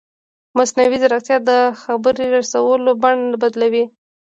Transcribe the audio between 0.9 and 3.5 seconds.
ځیرکتیا د خبر رسولو بڼه